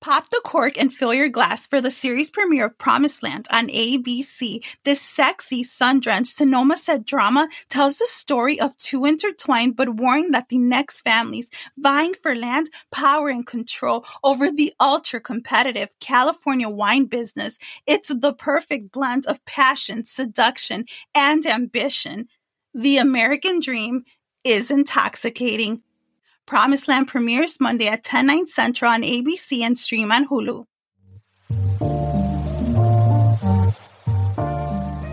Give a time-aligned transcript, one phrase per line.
[0.00, 3.68] Pop the cork and fill your glass for the series premiere of Promised Land on
[3.68, 4.64] ABC.
[4.82, 10.32] This sexy, sun drenched Sonoma set drama tells the story of two intertwined but warring
[10.32, 17.58] Latinx families vying for land, power, and control over the ultra competitive California wine business.
[17.86, 22.28] It's the perfect blend of passion, seduction, and ambition.
[22.72, 24.04] The American dream
[24.44, 25.82] is intoxicating.
[26.50, 30.64] Promised Land premieres Monday at 10, 9 central on ABC and stream on Hulu.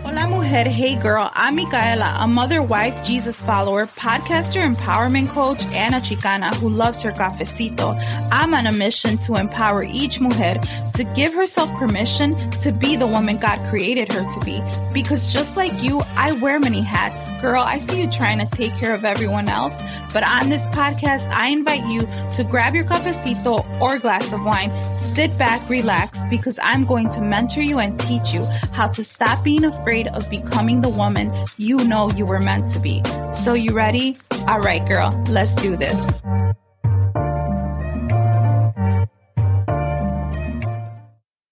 [0.02, 1.30] Hola, mujer, Hey Girl.
[1.34, 7.02] I'm Micaela, a mother, wife, Jesus follower, podcaster, empowerment coach, and a Chicana who loves
[7.02, 7.94] her cafecito.
[8.32, 10.60] I'm on a mission to empower each mujer
[10.94, 14.60] to give herself permission to be the woman God created her to be.
[14.92, 17.22] Because just like you, I wear many hats.
[17.40, 19.80] Girl, I see you trying to take care of everyone else,
[20.12, 22.00] but on this podcast, I invite you
[22.34, 27.20] to grab your cafecito or glass of wine, sit back, relax, because I'm going to
[27.20, 31.78] mentor you and teach you how to stop being afraid of becoming the woman you
[31.84, 33.02] know you were meant to be.
[33.42, 34.18] So, you ready?
[34.46, 36.57] All right, girl, let's do this.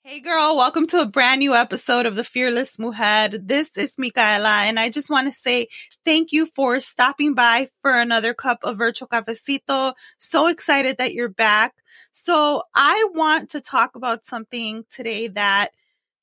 [0.09, 3.39] Hey girl, welcome to a brand new episode of the Fearless Mujer.
[3.43, 5.67] This is Micaela, and I just want to say
[6.05, 9.95] thank you for stopping by for another cup of virtual cafecito.
[10.19, 11.75] So excited that you're back.
[12.13, 15.71] So I want to talk about something today that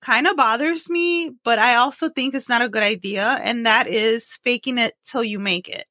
[0.02, 3.88] kind of bothers me, but I also think it's not a good idea, and that
[3.88, 5.88] is faking it till you make it.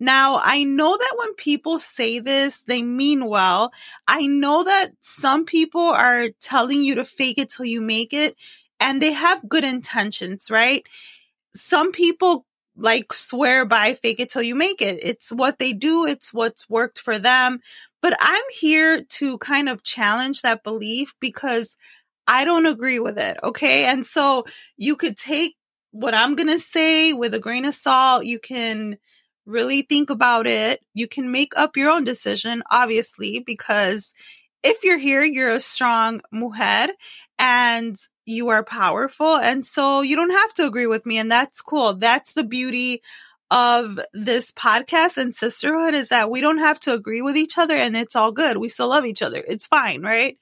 [0.00, 3.72] Now, I know that when people say this, they mean well.
[4.06, 8.36] I know that some people are telling you to fake it till you make it,
[8.78, 10.86] and they have good intentions, right?
[11.54, 15.00] Some people like swear by fake it till you make it.
[15.02, 17.60] It's what they do, it's what's worked for them.
[18.00, 21.76] But I'm here to kind of challenge that belief because
[22.28, 23.38] I don't agree with it.
[23.42, 23.86] Okay.
[23.86, 24.44] And so
[24.76, 25.56] you could take
[25.90, 28.24] what I'm going to say with a grain of salt.
[28.24, 28.98] You can
[29.48, 30.80] really think about it.
[30.94, 34.12] You can make up your own decision, obviously, because
[34.62, 36.88] if you're here, you're a strong mujer
[37.38, 39.36] and you are powerful.
[39.36, 41.18] And so you don't have to agree with me.
[41.18, 41.94] And that's cool.
[41.94, 43.02] That's the beauty
[43.50, 47.76] of this podcast and sisterhood is that we don't have to agree with each other
[47.76, 48.58] and it's all good.
[48.58, 49.42] We still love each other.
[49.48, 50.36] It's fine, right?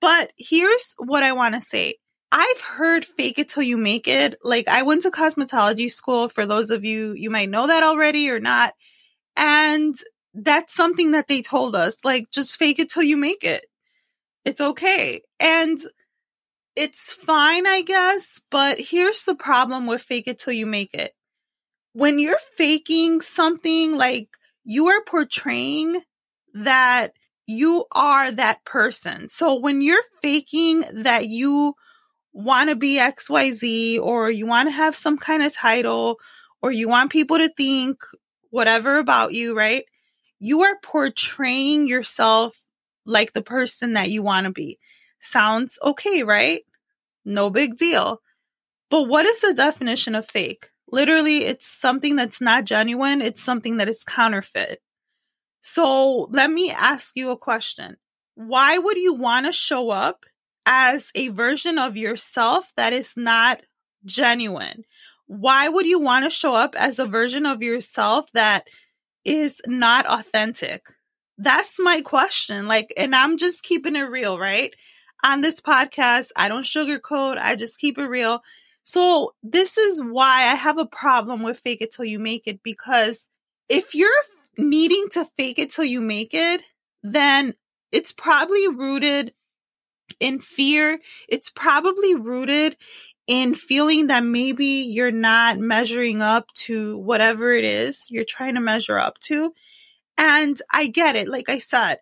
[0.00, 1.96] But here's what I want to say.
[2.32, 4.38] I've heard fake it till you make it.
[4.42, 8.30] Like I went to cosmetology school for those of you you might know that already
[8.30, 8.74] or not.
[9.36, 9.94] And
[10.34, 13.66] that's something that they told us like just fake it till you make it.
[14.44, 15.22] It's okay.
[15.40, 15.80] And
[16.76, 21.12] it's fine, I guess, but here's the problem with fake it till you make it.
[21.94, 24.28] When you're faking something like
[24.64, 26.02] you are portraying
[26.52, 27.14] that
[27.46, 29.28] you are that person.
[29.30, 31.74] So when you're faking that you
[32.36, 36.18] want to be XYZ or you want to have some kind of title
[36.60, 37.98] or you want people to think
[38.50, 39.84] whatever about you, right?
[40.38, 42.60] You are portraying yourself
[43.06, 44.78] like the person that you want to be.
[45.18, 46.62] Sounds okay, right?
[47.24, 48.20] No big deal.
[48.90, 50.68] But what is the definition of fake?
[50.92, 54.80] Literally, it's something that's not genuine, it's something that is counterfeit.
[55.62, 57.96] So let me ask you a question.
[58.34, 60.26] Why would you want to show up
[60.66, 63.62] as a version of yourself that is not
[64.04, 64.84] genuine?
[65.26, 68.66] Why would you want to show up as a version of yourself that
[69.24, 70.86] is not authentic?
[71.38, 72.66] That's my question.
[72.66, 74.74] Like, and I'm just keeping it real, right?
[75.24, 78.42] On this podcast, I don't sugarcoat, I just keep it real.
[78.84, 82.62] So, this is why I have a problem with fake it till you make it
[82.62, 83.28] because
[83.68, 84.08] if you're
[84.56, 86.62] needing to fake it till you make it,
[87.02, 87.54] then
[87.90, 89.32] it's probably rooted
[90.20, 91.00] in fear.
[91.28, 92.76] It's probably rooted
[93.26, 98.60] in feeling that maybe you're not measuring up to whatever it is you're trying to
[98.60, 99.52] measure up to.
[100.16, 101.28] And I get it.
[101.28, 101.98] Like I said,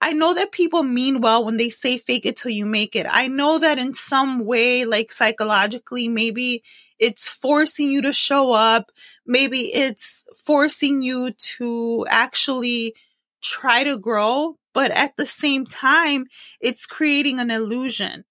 [0.00, 3.06] I know that people mean well when they say fake it till you make it.
[3.08, 6.62] I know that in some way, like psychologically, maybe
[6.98, 8.90] it's forcing you to show up.
[9.26, 12.94] Maybe it's forcing you to actually
[13.42, 16.26] try to grow but at the same time,
[16.60, 18.24] it's creating an illusion.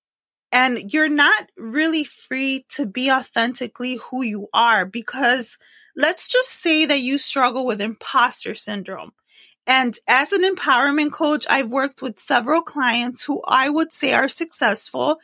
[0.52, 5.58] And you're not really free to be authentically who you are because
[5.96, 9.12] let's just say that you struggle with imposter syndrome.
[9.68, 14.28] And as an empowerment coach, I've worked with several clients who I would say are
[14.28, 15.20] successful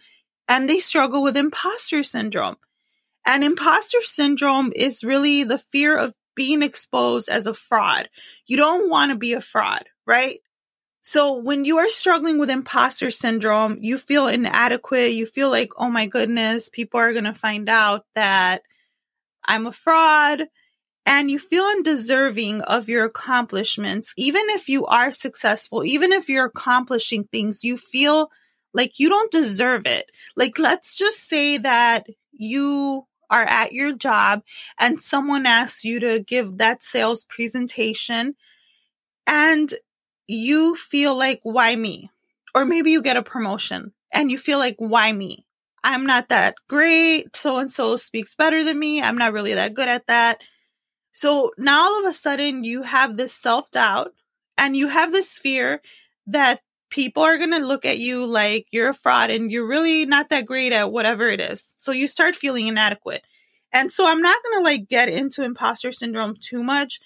[0.47, 2.57] and they struggle with imposter syndrome.
[3.25, 8.09] And imposter syndrome is really the fear of being exposed as a fraud.
[8.45, 10.39] You don't want to be a fraud, right?
[11.07, 15.13] So when you are struggling with imposter syndrome, you feel inadequate.
[15.13, 18.63] You feel like, oh my goodness, people are going to find out that
[19.45, 20.47] I'm a fraud.
[21.05, 24.15] And you feel undeserving of your accomplishments.
[24.17, 28.31] Even if you are successful, even if you're accomplishing things, you feel
[28.73, 30.09] like you don't deserve it.
[30.35, 34.41] Like, let's just say that you are at your job
[34.79, 38.35] and someone asks you to give that sales presentation
[39.27, 39.73] and
[40.27, 42.11] you feel like, why me?
[42.53, 45.45] Or maybe you get a promotion and you feel like, why me?
[45.83, 47.35] I'm not that great.
[47.35, 49.01] So and so speaks better than me.
[49.01, 50.41] I'm not really that good at that.
[51.11, 54.13] So now all of a sudden you have this self doubt
[54.57, 55.81] and you have this fear
[56.27, 60.05] that people are going to look at you like you're a fraud and you're really
[60.05, 61.75] not that great at whatever it is.
[61.77, 63.23] So you start feeling inadequate.
[63.71, 66.99] And so I'm not going to like get into imposter syndrome too much,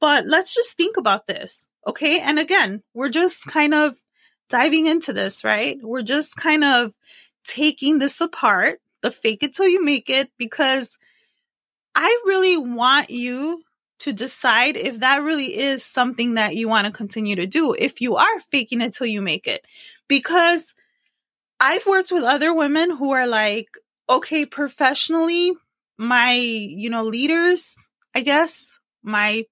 [0.00, 1.66] but let's just think about this.
[1.86, 2.20] Okay.
[2.20, 3.96] And again, we're just kind of
[4.48, 5.78] diving into this, right?
[5.82, 6.92] We're just kind of
[7.46, 10.98] taking this apart, the fake it till you make it, because
[11.94, 13.62] I really want you
[14.00, 18.00] to decide if that really is something that you want to continue to do, if
[18.00, 19.64] you are faking it till you make it.
[20.08, 20.74] Because
[21.60, 23.68] I've worked with other women who are like,
[24.08, 25.52] okay, professionally,
[25.98, 27.76] my, you know, leaders,
[28.14, 29.44] I guess, my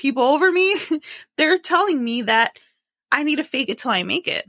[0.00, 0.74] people over me,
[1.36, 2.58] they're telling me that
[3.12, 4.48] I need to fake it till I make it.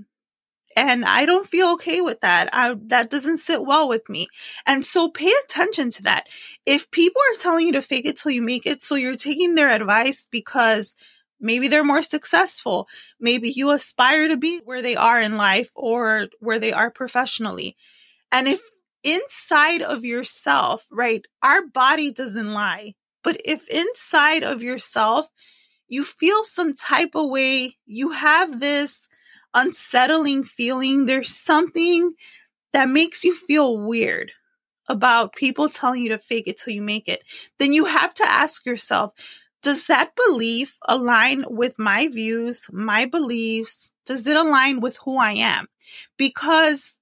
[0.77, 2.50] And I don't feel okay with that.
[2.53, 4.27] I, that doesn't sit well with me.
[4.65, 6.27] And so pay attention to that.
[6.65, 9.56] If people are telling you to fake it till you make it, so you're taking
[9.56, 10.95] their advice because
[11.42, 12.88] maybe they're more successful.
[13.19, 17.75] Maybe you aspire to be where they are in life or where they are professionally.
[18.31, 18.62] And if
[19.04, 22.94] inside of yourself, right, our body doesn't lie.
[23.23, 25.27] But if inside of yourself,
[25.88, 29.07] you feel some type of way, you have this
[29.53, 32.13] unsettling feeling, there's something
[32.73, 34.31] that makes you feel weird
[34.88, 37.21] about people telling you to fake it till you make it,
[37.59, 39.13] then you have to ask yourself,
[39.62, 43.91] does that belief align with my views, my beliefs?
[44.06, 45.68] Does it align with who I am?
[46.18, 47.00] Because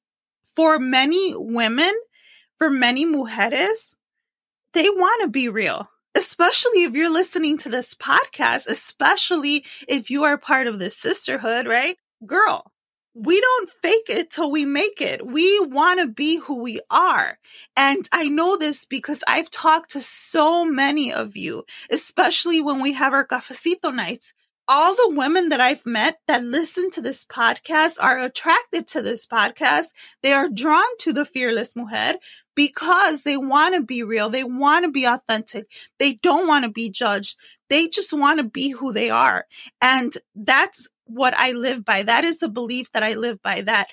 [0.56, 1.94] for many women,
[2.58, 3.96] for many mujeres,
[4.74, 10.24] they want to be real especially if you're listening to this podcast, especially if you
[10.24, 11.98] are part of this sisterhood, right?
[12.26, 12.72] Girl,
[13.14, 15.26] we don't fake it till we make it.
[15.26, 17.38] We want to be who we are.
[17.76, 22.94] And I know this because I've talked to so many of you, especially when we
[22.94, 24.34] have our cafecito nights.
[24.72, 29.26] All the women that I've met that listen to this podcast are attracted to this
[29.26, 29.88] podcast.
[30.22, 32.20] They are drawn to the fearless mujer
[32.56, 34.30] because they want to be real.
[34.30, 35.66] They want to be authentic.
[35.98, 37.36] They don't want to be judged.
[37.72, 39.48] They just want to be who they are.
[39.82, 42.04] And that's what I live by.
[42.04, 43.88] That is the belief that I live by that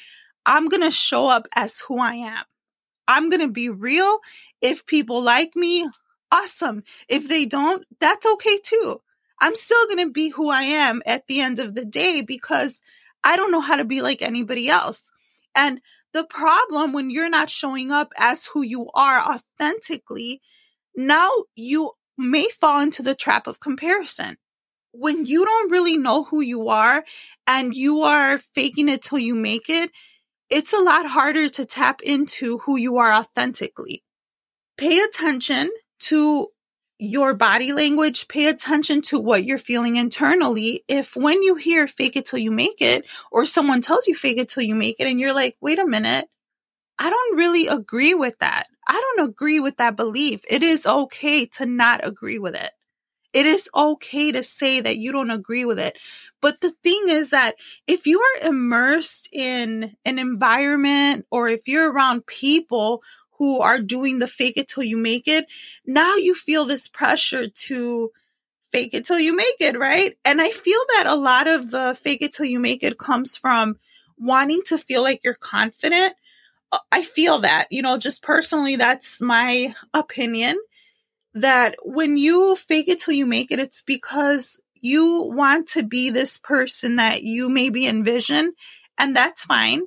[0.44, 2.44] I'm going to show up as who I am.
[3.08, 4.18] I'm going to be real.
[4.60, 5.88] If people like me,
[6.30, 6.82] awesome.
[7.08, 9.00] If they don't, that's okay too.
[9.40, 12.80] I'm still going to be who I am at the end of the day because
[13.22, 15.10] I don't know how to be like anybody else.
[15.54, 15.80] And
[16.12, 20.40] the problem when you're not showing up as who you are authentically,
[20.96, 24.38] now you may fall into the trap of comparison.
[24.92, 27.04] When you don't really know who you are
[27.46, 29.90] and you are faking it till you make it,
[30.48, 34.02] it's a lot harder to tap into who you are authentically.
[34.78, 36.48] Pay attention to
[36.98, 40.84] your body language, pay attention to what you're feeling internally.
[40.88, 44.38] If when you hear fake it till you make it, or someone tells you fake
[44.38, 46.28] it till you make it, and you're like, wait a minute,
[46.98, 48.66] I don't really agree with that.
[48.88, 50.40] I don't agree with that belief.
[50.48, 52.70] It is okay to not agree with it.
[53.32, 55.98] It is okay to say that you don't agree with it.
[56.40, 61.92] But the thing is that if you are immersed in an environment or if you're
[61.92, 63.02] around people
[63.38, 65.46] who are doing the fake it till you make it,
[65.86, 68.10] now you feel this pressure to
[68.72, 70.16] fake it till you make it, right?
[70.24, 73.36] And I feel that a lot of the fake it till you make it comes
[73.36, 73.78] from
[74.18, 76.14] wanting to feel like you're confident.
[76.72, 80.58] Uh, I feel that, you know, just personally, that's my opinion
[81.34, 86.10] that when you fake it till you make it, it's because You want to be
[86.10, 88.52] this person that you maybe envision,
[88.98, 89.82] and that's fine.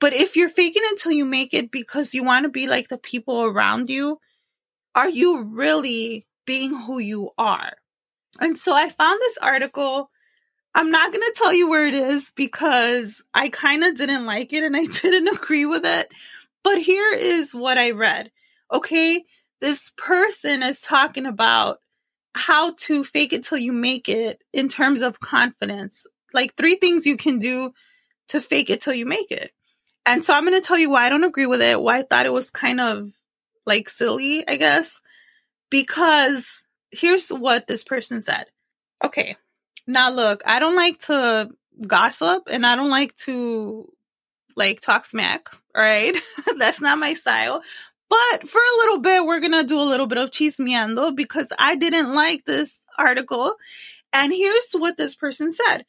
[0.00, 2.98] But if you're faking until you make it because you want to be like the
[2.98, 4.18] people around you,
[4.94, 7.72] are you really being who you are?
[8.40, 10.10] And so I found this article.
[10.74, 14.52] I'm not going to tell you where it is because I kind of didn't like
[14.52, 16.08] it and I didn't agree with it.
[16.62, 18.30] But here is what I read.
[18.72, 19.24] Okay.
[19.60, 21.80] This person is talking about
[22.34, 26.06] how to fake it till you make it in terms of confidence.
[26.32, 27.72] Like three things you can do
[28.28, 29.52] to fake it till you make it.
[30.08, 32.02] And so I'm going to tell you why I don't agree with it, why I
[32.02, 33.12] thought it was kind of
[33.66, 35.02] like silly, I guess.
[35.68, 36.46] Because
[36.90, 38.46] here's what this person said.
[39.04, 39.36] Okay.
[39.86, 41.50] Now look, I don't like to
[41.86, 43.92] gossip and I don't like to
[44.56, 45.50] like talk smack.
[45.74, 46.16] All right.
[46.58, 47.62] That's not my style.
[48.08, 51.48] But for a little bit, we're going to do a little bit of chismeando because
[51.58, 53.56] I didn't like this article.
[54.14, 55.84] And here's what this person said.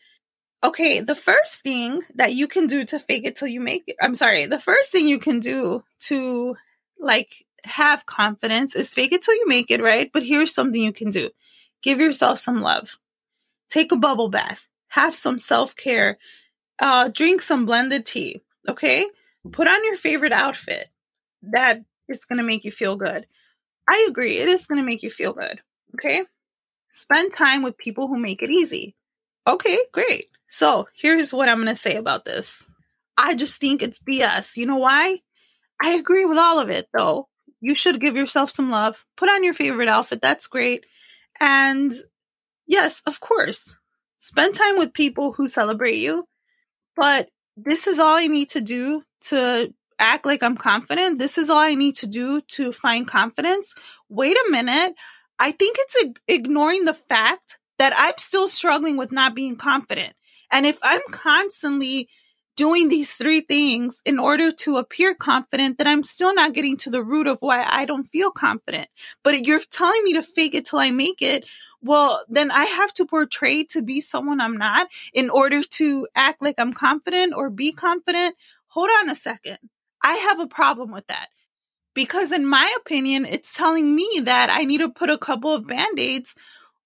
[0.61, 3.95] Okay, the first thing that you can do to fake it till you make it,
[4.01, 6.55] I'm sorry, the first thing you can do to
[6.99, 10.09] like have confidence is fake it till you make it, right?
[10.11, 11.29] But here's something you can do
[11.81, 12.97] give yourself some love,
[13.69, 16.17] take a bubble bath, have some self care,
[16.79, 19.07] uh, drink some blended tea, okay?
[19.51, 20.89] Put on your favorite outfit.
[21.41, 23.25] That is going to make you feel good.
[23.89, 25.61] I agree, it is going to make you feel good,
[25.95, 26.25] okay?
[26.91, 28.95] Spend time with people who make it easy.
[29.47, 30.27] Okay, great.
[30.49, 32.65] So here's what I'm going to say about this.
[33.17, 34.57] I just think it's BS.
[34.57, 35.21] You know why?
[35.81, 37.27] I agree with all of it, though.
[37.61, 39.05] You should give yourself some love.
[39.15, 40.21] Put on your favorite outfit.
[40.21, 40.85] That's great.
[41.39, 41.93] And
[42.65, 43.75] yes, of course,
[44.19, 46.27] spend time with people who celebrate you.
[46.95, 51.19] But this is all I need to do to act like I'm confident.
[51.19, 53.75] This is all I need to do to find confidence.
[54.07, 54.95] Wait a minute.
[55.37, 60.13] I think it's ignoring the fact that I'm still struggling with not being confident.
[60.51, 61.13] And if I'm mm-hmm.
[61.13, 62.09] constantly
[62.55, 66.89] doing these three things in order to appear confident, then I'm still not getting to
[66.89, 68.89] the root of why I don't feel confident.
[69.23, 71.45] But you're telling me to fake it till I make it.
[71.81, 76.41] Well, then I have to portray to be someone I'm not in order to act
[76.41, 78.35] like I'm confident or be confident.
[78.67, 79.59] Hold on a second.
[80.03, 81.29] I have a problem with that
[81.93, 85.67] because, in my opinion, it's telling me that I need to put a couple of
[85.67, 86.35] band aids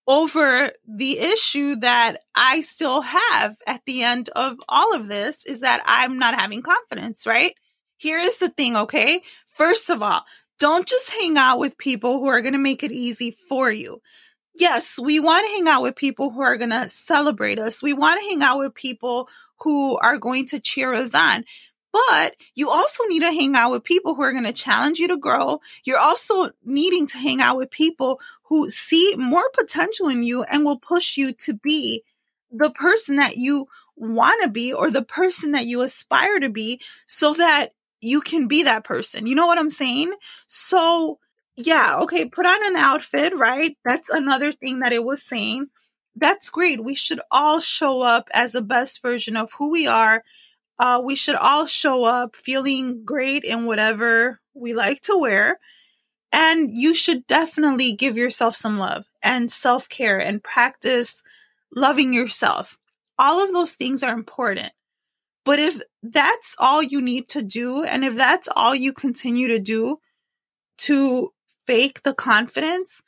[0.07, 5.62] over the issue that I still have at the end of all of this is
[5.62, 7.55] that I'm not having confidence, right?
[7.98, 9.24] Here is the thing, okay?
[9.53, 10.24] First of all,
[10.60, 14.01] don't just hang out with people who are going to make it easy for you.
[14.53, 17.81] Yes, we want to hang out with people who are going to celebrate us.
[17.81, 19.29] We want to hang out with people
[19.62, 21.45] who are going to cheer us on.
[21.91, 25.07] But you also need to hang out with people who are going to challenge you
[25.10, 25.62] to grow.
[25.86, 28.19] You're also needing to hang out with people
[28.53, 32.03] who see more potential in you and will push you to be
[32.51, 36.79] the person that you want to be or the person that you aspire to be
[37.07, 39.25] so that you can be that person.
[39.25, 40.13] You know what I'm saying?
[40.45, 41.17] So,
[41.55, 43.75] yeah, okay, put on an outfit, right?
[43.86, 45.65] That's another thing that it was saying.
[46.15, 46.83] That's great.
[46.83, 50.24] We should all show up as the best version of who we are
[50.79, 55.60] uh, we should all show up feeling great in whatever we like to wear.
[56.33, 61.21] And you should definitely give yourself some love and self care and practice
[61.73, 62.77] loving yourself.
[63.19, 64.71] All of those things are important.
[65.45, 69.59] But if that's all you need to do, and if that's all you continue to
[69.59, 69.99] do
[70.79, 71.31] to
[71.67, 73.01] fake the confidence,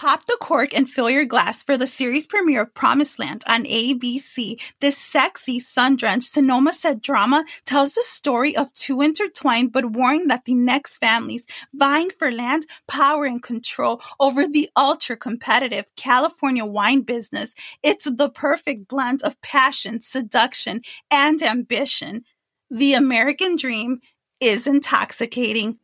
[0.00, 3.64] Pop the cork and fill your glass for the series premiere of Promised Land on
[3.64, 4.58] ABC.
[4.80, 10.26] This sexy, sun drenched Sonoma set drama tells the story of two intertwined but warring
[10.26, 17.52] Latinx families vying for land, power, and control over the ultra competitive California wine business.
[17.82, 20.80] It's the perfect blend of passion, seduction,
[21.10, 22.24] and ambition.
[22.70, 24.00] The American dream
[24.40, 25.78] is intoxicating.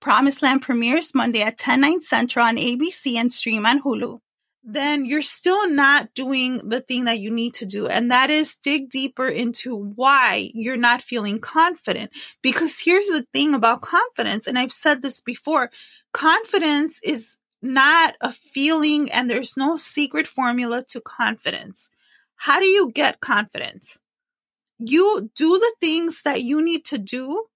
[0.00, 4.20] Promised Land premieres Monday at 10, 9 central on ABC and stream on Hulu.
[4.62, 7.86] Then you're still not doing the thing that you need to do.
[7.86, 12.10] And that is dig deeper into why you're not feeling confident.
[12.42, 14.46] Because here's the thing about confidence.
[14.46, 15.70] And I've said this before
[16.12, 21.90] confidence is not a feeling and there's no secret formula to confidence.
[22.36, 23.98] How do you get confidence?
[24.78, 27.46] You do the things that you need to do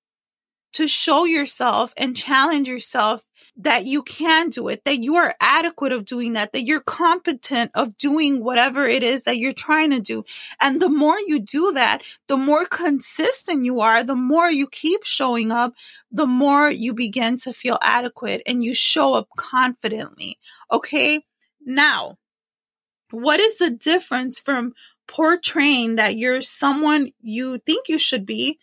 [0.73, 3.25] to show yourself and challenge yourself
[3.57, 7.71] that you can do it, that you are adequate of doing that, that you're competent
[7.75, 10.25] of doing whatever it is that you're trying to do.
[10.61, 15.05] And the more you do that, the more consistent you are, the more you keep
[15.05, 15.75] showing up,
[16.11, 20.39] the more you begin to feel adequate and you show up confidently.
[20.73, 21.23] Okay.
[21.65, 22.17] Now,
[23.13, 24.73] What is the difference from
[25.07, 28.59] portraying that you're someone you think you should be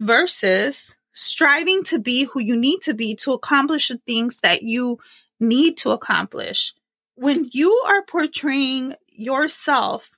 [0.00, 4.98] versus striving to be who you need to be to accomplish the things that you
[5.40, 6.74] need to accomplish?
[7.14, 10.10] When you are portraying yourself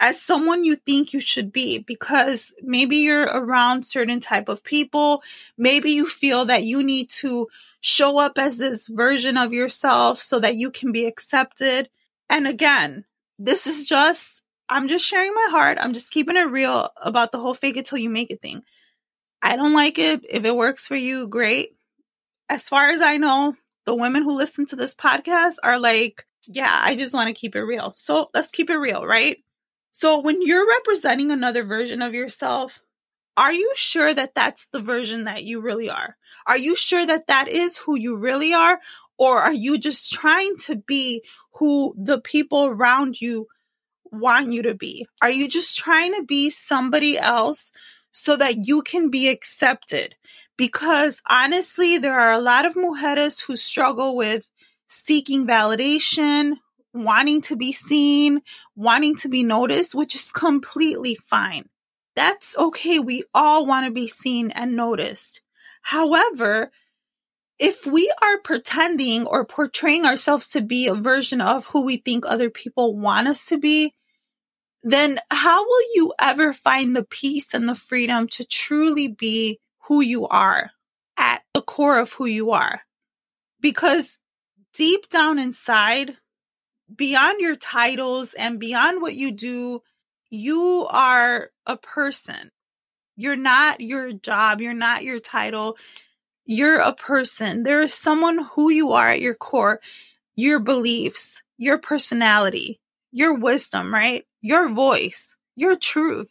[0.00, 5.22] as someone you think you should be because maybe you're around certain type of people
[5.56, 7.48] maybe you feel that you need to
[7.80, 11.88] show up as this version of yourself so that you can be accepted.
[12.30, 13.04] And again
[13.38, 15.78] this is just i'm just sharing my heart.
[15.80, 18.62] I'm just keeping it real about the whole fake it till you make it thing
[19.42, 21.70] i don't like it if it works for you great
[22.48, 23.54] as far as i know
[23.86, 27.56] the women who listen to this podcast are like yeah i just want to keep
[27.56, 29.38] it real so let's keep it real right
[30.00, 32.80] so when you're representing another version of yourself,
[33.36, 36.16] are you sure that that's the version that you really are?
[36.46, 38.78] Are you sure that that is who you really are?
[39.18, 43.48] Or are you just trying to be who the people around you
[44.12, 45.08] want you to be?
[45.20, 47.72] Are you just trying to be somebody else
[48.18, 50.16] so that you can be accepted?
[50.56, 54.48] Because honestly, there are a lot of mujeres who struggle with
[54.88, 56.54] seeking validation,
[56.92, 58.42] wanting to be seen,
[58.74, 61.68] wanting to be noticed, which is completely fine.
[62.16, 62.98] That's okay.
[62.98, 65.40] We all want to be seen and noticed.
[65.82, 66.72] However,
[67.58, 72.24] if we are pretending or portraying ourselves to be a version of who we think
[72.26, 73.94] other people want us to be,
[74.82, 80.00] then how will you ever find the peace and the freedom to truly be who
[80.00, 80.70] you are
[81.16, 82.82] at the core of who you are?
[83.60, 84.18] Because
[84.74, 86.16] deep down inside,
[86.94, 89.82] beyond your titles and beyond what you do,
[90.30, 92.50] you are a person.
[93.16, 95.76] You're not your job, you're not your title.
[96.46, 97.62] You're a person.
[97.62, 99.80] There is someone who you are at your core,
[100.34, 102.80] your beliefs, your personality,
[103.12, 104.24] your wisdom, right?
[104.40, 106.30] Your voice, your truth.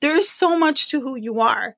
[0.00, 1.76] There is so much to who you are.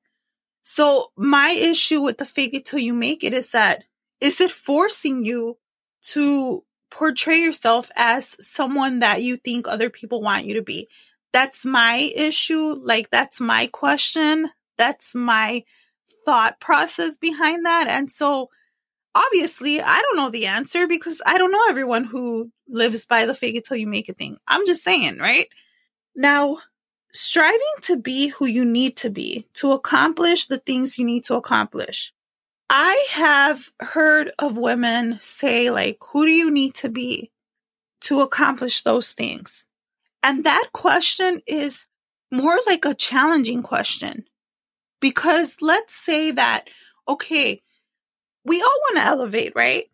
[0.63, 3.83] So, my issue with the fake it till you make it is that
[4.19, 5.57] is it forcing you
[6.03, 10.87] to portray yourself as someone that you think other people want you to be.
[11.33, 12.75] That's my issue.
[12.79, 14.49] Like, that's my question.
[14.77, 15.63] That's my
[16.25, 17.87] thought process behind that.
[17.87, 18.49] And so,
[19.15, 23.35] obviously, I don't know the answer because I don't know everyone who lives by the
[23.35, 24.37] fake it till you make it thing.
[24.47, 25.47] I'm just saying, right?
[26.15, 26.59] Now,
[27.13, 31.35] striving to be who you need to be to accomplish the things you need to
[31.35, 32.13] accomplish.
[32.69, 37.31] I have heard of women say, like, who do you need to be
[38.01, 39.67] to accomplish those things?
[40.23, 41.87] And that question is
[42.31, 44.25] more like a challenging question.
[45.01, 46.69] Because let's say that,
[47.07, 47.61] okay,
[48.43, 49.85] we all want to elevate, right?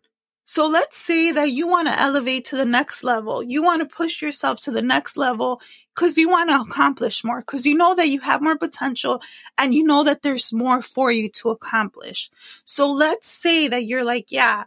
[0.44, 3.42] So let's say that you want to elevate to the next level.
[3.42, 5.60] You want to push yourself to the next level
[5.94, 9.20] because you want to accomplish more, because you know that you have more potential
[9.58, 12.30] and you know that there's more for you to accomplish.
[12.64, 14.64] So let's say that you're like, yeah,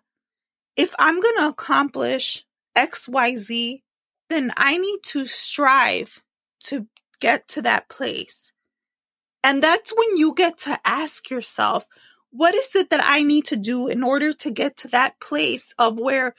[0.76, 2.46] if I'm going to accomplish
[2.78, 3.82] XYZ,
[4.30, 6.22] then I need to strive
[6.66, 6.86] to
[7.20, 8.52] get to that place.
[9.44, 11.86] And that's when you get to ask yourself,
[12.32, 15.74] what is it that I need to do in order to get to that place
[15.78, 16.34] of where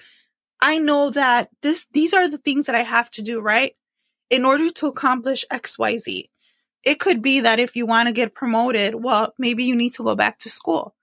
[0.61, 3.75] I know that this these are the things that I have to do, right?
[4.31, 6.29] In order to accomplish XYZ.
[6.85, 10.05] It could be that if you want to get promoted, well, maybe you need to
[10.05, 10.95] go back to school.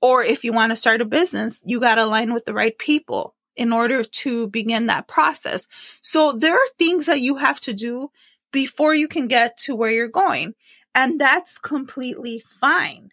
[0.00, 2.76] Or if you want to start a business, you got to align with the right
[2.76, 5.66] people in order to begin that process.
[6.02, 8.10] So there are things that you have to do
[8.52, 10.54] before you can get to where you're going.
[10.94, 13.10] And that's completely fine.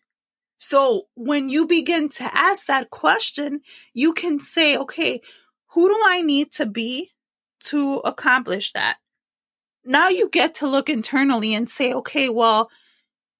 [0.65, 3.60] So when you begin to ask that question,
[3.93, 5.21] you can say, okay,
[5.71, 7.12] who do I need to be
[7.65, 8.97] to accomplish that?
[9.84, 12.69] Now you get to look internally and say, okay, well,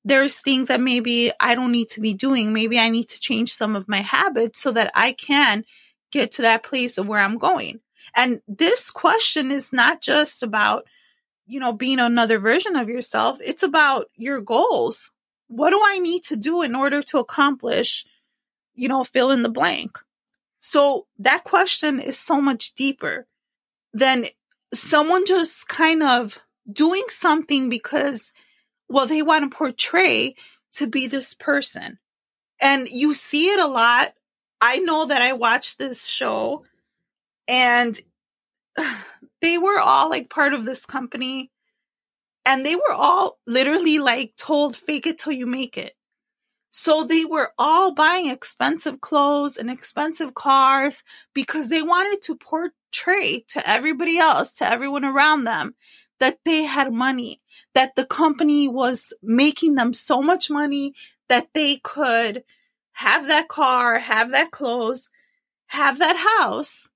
[0.04, 2.52] there's things that maybe I don't need to be doing.
[2.52, 5.64] Maybe I need to change some of my habits so that I can
[6.12, 7.80] get to that place of where I'm going.
[8.18, 10.84] And this question is not just about,
[11.48, 13.38] you know, being another version of yourself.
[13.42, 15.10] It's about your goals
[15.56, 18.06] what do I need to do in order to accomplish,
[18.74, 20.00] you know, fill in the blank?
[20.60, 23.28] So that question is so much deeper
[23.94, 24.28] than
[24.74, 26.40] someone just kind of
[26.72, 28.32] doing something because,
[28.90, 30.36] well, they want to portray
[30.74, 32.00] to be this person.
[32.60, 34.14] And you see it a lot.
[34.60, 36.66] I know that I watched this show
[37.48, 38.00] and
[39.42, 41.52] they were all like part of this company
[42.46, 45.94] and they were all literally like told, fake it till you make it.
[46.72, 51.04] So they were all buying expensive clothes and expensive cars
[51.34, 55.76] because they wanted to portray to everybody else, to everyone around them,
[56.20, 57.40] that they had money,
[57.76, 60.96] that the company was making them so much money
[61.30, 62.44] that they could
[62.94, 65.10] have that car, have that clothes,
[65.68, 66.88] have that house.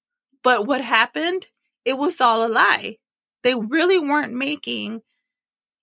[0.44, 1.48] But what happened?
[1.86, 2.98] It was all a lie.
[3.44, 5.02] They really weren't making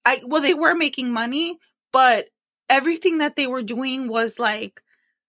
[0.05, 1.59] I well they were making money,
[1.93, 2.29] but
[2.69, 4.83] everything that they were doing was like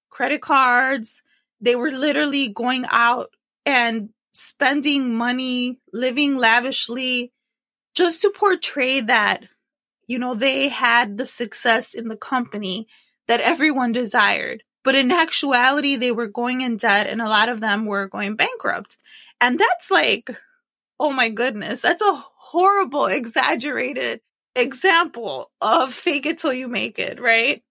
[0.10, 1.22] credit cards.
[1.62, 3.32] They were literally going out
[3.66, 7.32] and spending money, living lavishly
[7.94, 9.46] just to portray that
[10.08, 12.88] you know they had the success in the company
[13.28, 14.64] that everyone desired.
[14.84, 18.36] But in actuality, they were going in debt and a lot of them were going
[18.36, 18.98] bankrupt.
[19.42, 20.30] And that's like,
[21.00, 24.22] oh my goodness, that's a horrible, exaggerated
[24.56, 27.64] example of fake it till you make it, right?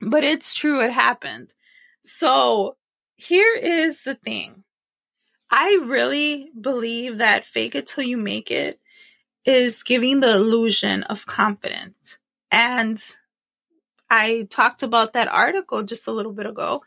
[0.00, 1.52] But it's true, it happened.
[2.04, 2.76] So
[3.16, 4.64] here is the thing
[5.50, 8.80] I really believe that fake it till you make it
[9.44, 12.18] is giving the illusion of confidence.
[12.50, 13.02] And
[14.10, 16.82] I talked about that article just a little bit ago,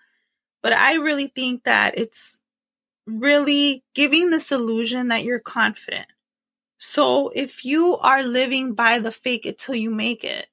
[0.62, 2.38] but I really think that it's
[3.07, 6.07] really giving this illusion that you're confident.
[6.84, 10.48] So if you are living by the fake it till you make it,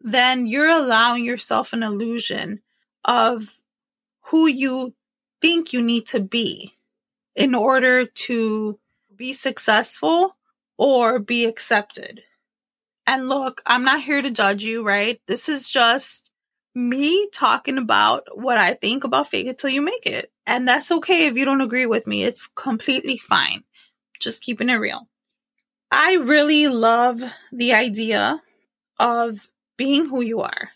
[0.00, 2.62] then you're allowing yourself an illusion
[3.04, 3.58] of
[4.22, 4.94] who you
[5.42, 6.74] think you need to be
[7.36, 8.78] in order to
[9.14, 10.34] be successful
[10.78, 12.22] or be accepted.
[13.06, 15.20] And look, I'm not here to judge you, right?
[15.26, 16.30] This is just
[16.74, 20.32] me talking about what I think about fake it till you make it.
[20.46, 22.24] And that's okay if you don't agree with me.
[22.24, 23.62] It's completely fine.
[24.20, 25.06] Just keeping it real.
[25.90, 28.40] I really love the idea
[28.98, 30.70] of being who you are.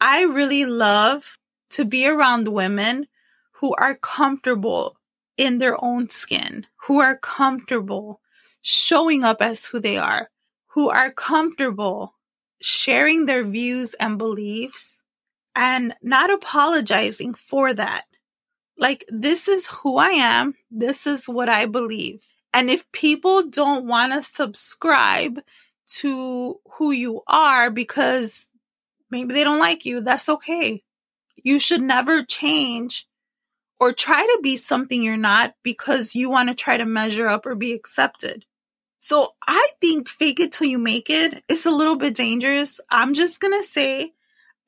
[0.00, 1.38] I really love
[1.70, 3.06] to be around women
[3.52, 4.96] who are comfortable
[5.38, 8.20] in their own skin, who are comfortable
[8.60, 10.28] showing up as who they are,
[10.66, 12.14] who are comfortable
[12.60, 15.00] sharing their views and beliefs
[15.54, 18.04] and not apologizing for that.
[18.76, 20.54] Like, this is who I am.
[20.70, 22.26] This is what I believe.
[22.52, 25.40] And if people don't want to subscribe
[25.90, 28.48] to who you are because
[29.10, 30.82] maybe they don't like you, that's okay.
[31.36, 33.06] You should never change
[33.78, 37.46] or try to be something you're not because you want to try to measure up
[37.46, 38.44] or be accepted.
[39.00, 42.78] So I think fake it till you make it is a little bit dangerous.
[42.90, 44.12] I'm just going to say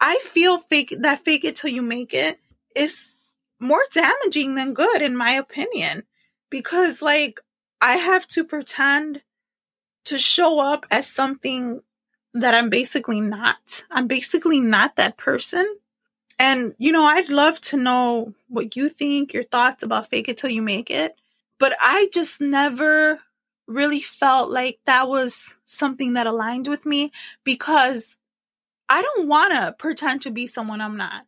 [0.01, 2.41] I feel fake that fake it till you make it
[2.75, 3.15] is
[3.61, 6.05] more damaging than good in my opinion
[6.51, 7.41] because like
[7.83, 9.23] I have to pretend
[10.05, 11.81] to show up as something
[12.33, 13.83] that I'm basically not.
[13.91, 15.67] I'm basically not that person.
[16.39, 20.39] And, you know, I'd love to know what you think, your thoughts about fake it
[20.39, 21.17] till you make it.
[21.59, 23.19] But I just never
[23.67, 27.11] really felt like that was something that aligned with me
[27.43, 28.17] because
[28.89, 31.25] I don't want to pretend to be someone I'm not.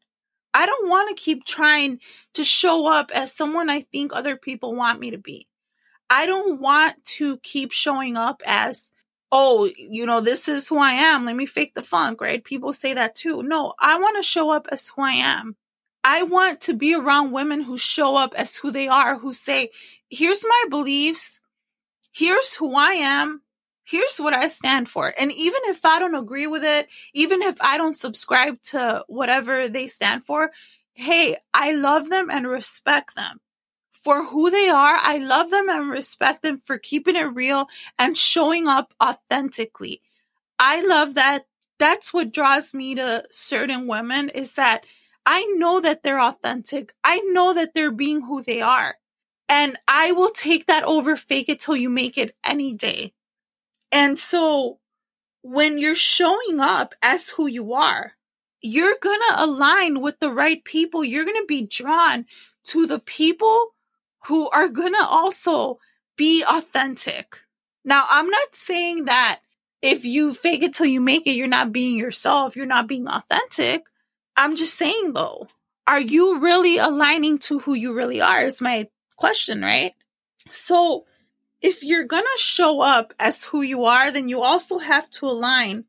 [0.52, 1.98] I don't want to keep trying
[2.34, 5.48] to show up as someone I think other people want me to be.
[6.14, 8.92] I don't want to keep showing up as,
[9.32, 11.24] oh, you know, this is who I am.
[11.24, 12.44] Let me fake the funk, right?
[12.44, 13.42] People say that too.
[13.42, 15.56] No, I want to show up as who I am.
[16.04, 19.70] I want to be around women who show up as who they are, who say,
[20.08, 21.40] here's my beliefs
[22.14, 23.42] here's who I am.
[23.84, 25.12] Here's what I stand for.
[25.18, 29.68] And even if I don't agree with it, even if I don't subscribe to whatever
[29.68, 30.52] they stand for,
[30.94, 33.40] hey, I love them and respect them
[34.04, 34.96] for who they are.
[35.00, 37.66] I love them and respect them for keeping it real
[37.98, 40.02] and showing up authentically.
[40.58, 41.46] I love that.
[41.78, 44.84] That's what draws me to certain women is that
[45.26, 46.94] I know that they're authentic.
[47.02, 48.96] I know that they're being who they are.
[49.48, 53.14] And I will take that over fake it till you make it any day.
[53.90, 54.78] And so
[55.42, 58.12] when you're showing up as who you are,
[58.60, 61.04] you're going to align with the right people.
[61.04, 62.26] You're going to be drawn
[62.64, 63.73] to the people
[64.26, 65.78] who are going to also
[66.16, 67.40] be authentic.
[67.84, 69.40] Now, I'm not saying that
[69.82, 73.06] if you fake it till you make it, you're not being yourself, you're not being
[73.06, 73.84] authentic.
[74.36, 75.48] I'm just saying though,
[75.86, 78.42] are you really aligning to who you really are?
[78.42, 79.92] Is my question, right?
[80.50, 81.04] So,
[81.60, 85.26] if you're going to show up as who you are, then you also have to
[85.26, 85.84] align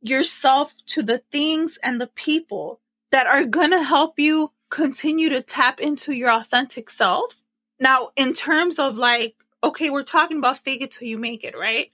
[0.00, 5.42] yourself to the things and the people that are going to help you continue to
[5.42, 7.44] tap into your authentic self.
[7.80, 11.56] Now, in terms of like, okay, we're talking about fake it till you make it,
[11.56, 11.92] right?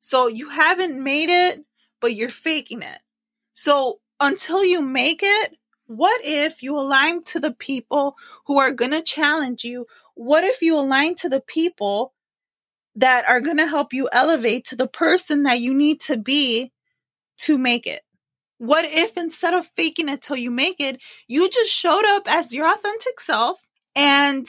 [0.00, 1.64] So you haven't made it,
[2.00, 2.98] but you're faking it.
[3.54, 8.16] So until you make it, What if you align to the people
[8.46, 9.86] who are going to challenge you?
[10.14, 12.14] What if you align to the people
[12.96, 16.72] that are going to help you elevate to the person that you need to be
[17.38, 18.02] to make it?
[18.58, 22.54] What if instead of faking it till you make it, you just showed up as
[22.54, 24.46] your authentic self and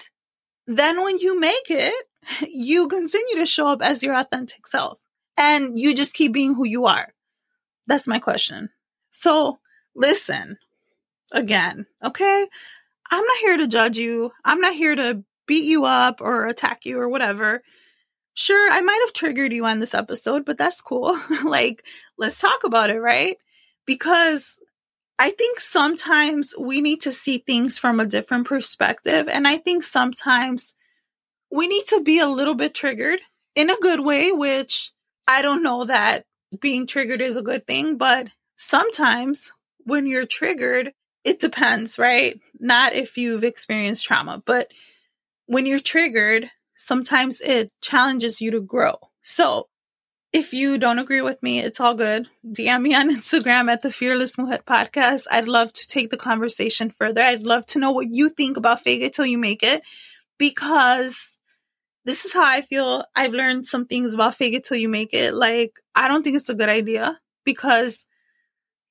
[0.67, 2.05] then when you make it,
[2.47, 4.99] you continue to show up as your authentic self
[5.37, 7.13] and you just keep being who you are?
[7.87, 8.69] That's my question.
[9.11, 9.59] So
[9.95, 10.57] listen
[11.31, 12.47] again, okay?
[13.11, 14.31] I'm not here to judge you.
[14.45, 17.61] I'm not here to beat you up or attack you or whatever.
[18.35, 21.19] Sure, I might have triggered you on this episode, but that's cool.
[21.43, 21.83] like,
[22.17, 23.37] let's talk about it, right?
[23.85, 24.57] Because
[25.19, 29.27] I think sometimes we need to see things from a different perspective.
[29.27, 30.73] And I think sometimes
[31.51, 33.19] we need to be a little bit triggered
[33.55, 34.91] in a good way, which
[35.27, 36.25] I don't know that
[36.59, 39.51] being triggered is a good thing, but sometimes
[39.85, 42.39] when you're triggered, it depends, right?
[42.59, 44.71] Not if you've experienced trauma, but
[45.45, 48.95] when you're triggered, sometimes it challenges you to grow.
[49.21, 49.67] So
[50.33, 52.27] if you don't agree with me, it's all good.
[52.45, 55.27] DM me on Instagram at the Fearless Mujer Podcast.
[55.29, 57.21] I'd love to take the conversation further.
[57.21, 59.83] I'd love to know what you think about fake it till you make it
[60.39, 61.37] because
[62.05, 63.05] this is how I feel.
[63.15, 65.35] I've learned some things about fake it till you make it.
[65.35, 68.05] Like, I don't think it's a good idea because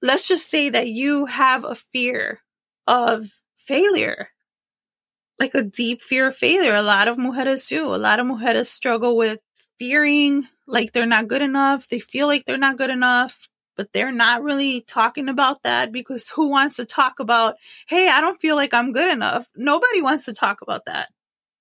[0.00, 2.38] let's just say that you have a fear
[2.86, 3.26] of
[3.58, 4.28] failure,
[5.40, 6.74] like a deep fear of failure.
[6.74, 7.92] A lot of mujeres do.
[7.92, 9.40] A lot of mujeres struggle with
[9.78, 11.88] fearing like they're not good enough.
[11.88, 16.28] They feel like they're not good enough, but they're not really talking about that because
[16.30, 17.56] who wants to talk about,
[17.86, 19.48] hey, I don't feel like I'm good enough?
[19.56, 21.08] Nobody wants to talk about that.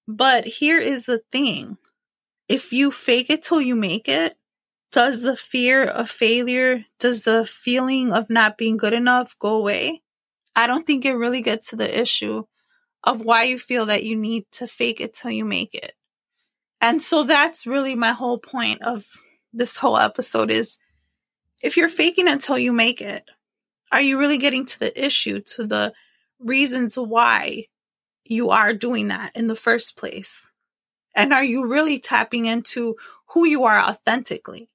[0.08, 1.78] But here is the thing
[2.50, 4.36] if you fake it till you make it,
[4.92, 10.02] does the fear of failure, does the feeling of not being good enough go away?
[10.54, 12.44] I don't think it really gets to the issue
[13.04, 15.94] of why you feel that you need to fake it till you make it.
[16.82, 19.06] And so that's really my whole point of
[19.54, 20.78] this whole episode is
[21.62, 23.24] if you're faking until you make it,
[23.92, 25.94] are you really getting to the issue, to the
[26.40, 27.68] reasons why
[28.24, 30.50] you are doing that in the first place?
[31.16, 32.96] And are you really tapping into
[33.28, 34.70] who you are authentically?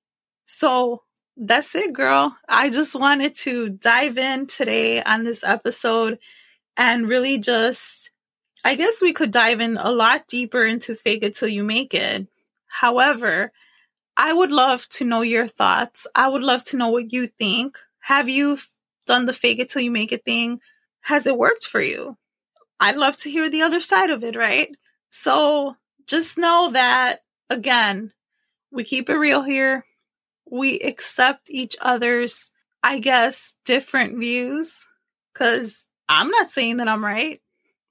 [0.45, 1.03] So
[1.37, 2.37] that's it, girl.
[2.49, 6.19] I just wanted to dive in today on this episode
[6.77, 8.11] and really just
[8.66, 11.94] I guess we could dive in a lot deeper into fake it till you make
[11.94, 12.26] it.
[12.66, 13.52] However,
[14.16, 16.05] I would love to know your thoughts.
[16.16, 17.79] I would love to know what you think.
[18.00, 18.59] Have you
[19.07, 20.59] done the fake it till you make it thing?
[21.02, 22.16] Has it worked for you?
[22.81, 24.76] I'd love to hear the other side of it, right?
[25.11, 25.76] So
[26.09, 28.12] just know that, again,
[28.72, 29.85] we keep it real here.
[30.50, 32.50] We accept each other's,
[32.83, 34.88] I guess, different views
[35.33, 37.40] because I'm not saying that I'm right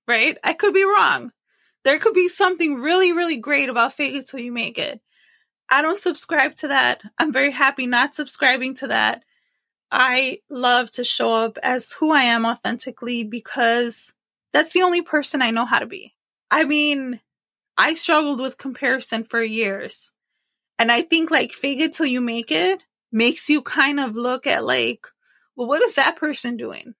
[0.07, 0.37] right?
[0.43, 1.31] I could be wrong.
[1.83, 4.99] There could be something really, really great about fake it till you make it.
[5.69, 7.01] I don't subscribe to that.
[7.17, 9.23] I'm very happy not subscribing to that.
[9.91, 14.13] I love to show up as who I am authentically because
[14.51, 16.15] that's the only person I know how to be.
[16.49, 17.19] I mean,
[17.77, 20.11] I struggled with comparison for years.
[20.77, 24.45] And I think like fake it till you make it makes you kind of look
[24.45, 25.07] at like,
[25.55, 26.95] well, what is that person doing?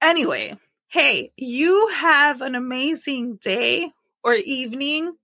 [0.00, 0.56] Anyway,
[0.90, 3.92] Hey, you have an amazing day
[4.24, 5.16] or evening.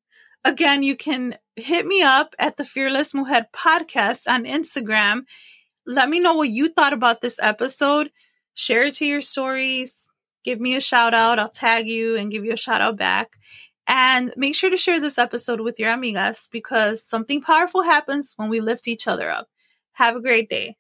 [0.45, 5.23] Again, you can hit me up at the Fearless Mujer podcast on Instagram.
[5.87, 8.11] Let me know what you thought about this episode.
[8.53, 10.07] Share it to your stories.
[10.45, 11.39] Give me a shout out.
[11.39, 13.31] I'll tag you and give you a shout out back.
[13.87, 18.51] And make sure to share this episode with your amigas because something powerful happens when
[18.51, 19.49] we lift each other up.
[19.93, 20.77] Have a great day.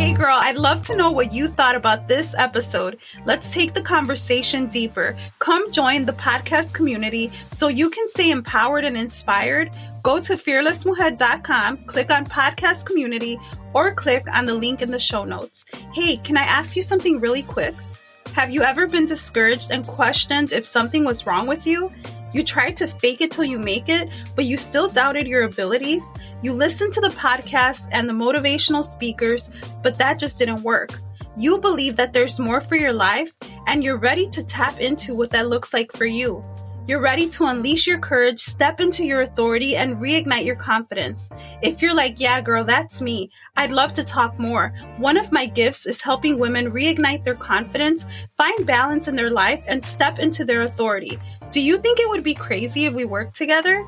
[0.00, 2.96] Hey girl, I'd love to know what you thought about this episode.
[3.26, 5.14] Let's take the conversation deeper.
[5.40, 9.76] Come join the podcast community so you can stay empowered and inspired.
[10.02, 13.38] Go to fearlessmujer.com, click on podcast community,
[13.74, 15.66] or click on the link in the show notes.
[15.92, 17.74] Hey, can I ask you something really quick?
[18.32, 21.92] Have you ever been discouraged and questioned if something was wrong with you?
[22.32, 26.02] You tried to fake it till you make it, but you still doubted your abilities?
[26.42, 29.50] You listened to the podcast and the motivational speakers,
[29.82, 30.98] but that just didn't work.
[31.36, 33.32] You believe that there's more for your life
[33.66, 36.42] and you're ready to tap into what that looks like for you.
[36.88, 41.28] You're ready to unleash your courage, step into your authority, and reignite your confidence.
[41.62, 44.74] If you're like, yeah, girl, that's me, I'd love to talk more.
[44.96, 49.62] One of my gifts is helping women reignite their confidence, find balance in their life,
[49.68, 51.18] and step into their authority.
[51.52, 53.86] Do you think it would be crazy if we worked together?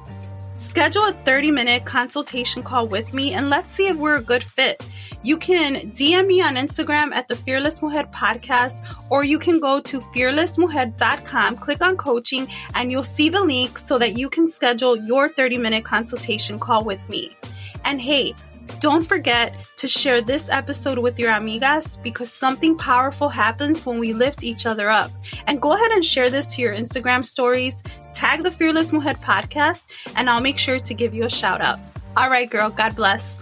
[0.56, 4.44] Schedule a 30 minute consultation call with me and let's see if we're a good
[4.44, 4.86] fit.
[5.22, 9.80] You can DM me on Instagram at the Fearless Mujer podcast, or you can go
[9.80, 14.96] to fearlessmujer.com, click on coaching, and you'll see the link so that you can schedule
[14.96, 17.36] your 30 minute consultation call with me.
[17.84, 18.34] And hey,
[18.80, 24.12] don't forget to share this episode with your amigas because something powerful happens when we
[24.12, 25.10] lift each other up.
[25.46, 27.82] And go ahead and share this to your Instagram stories,
[28.22, 29.82] tag the Fearless Mujer podcast,
[30.14, 31.80] and I'll make sure to give you a shout out.
[32.16, 33.41] All right, girl, God bless.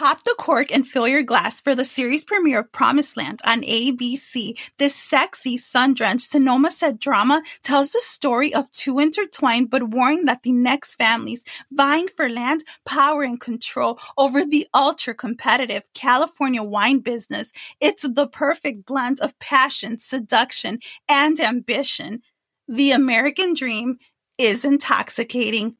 [0.00, 3.60] Pop the cork and fill your glass for the series premiere of Promised Land on
[3.60, 4.58] ABC.
[4.78, 10.24] This sexy, sun drenched Sonoma set drama tells the story of two intertwined but warring
[10.24, 17.52] Latinx families vying for land, power, and control over the ultra competitive California wine business.
[17.78, 20.78] It's the perfect blend of passion, seduction,
[21.10, 22.22] and ambition.
[22.68, 23.98] The American dream
[24.38, 25.76] is intoxicating.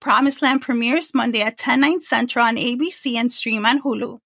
[0.00, 4.20] Promised Land premieres Monday at 10, 9 central on ABC and stream on Hulu.